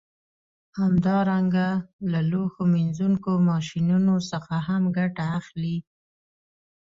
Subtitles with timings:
[0.79, 1.67] همدارنګه
[2.11, 5.75] له لوښو مینځونکو ماشینونو څخه هم ګټه اخلي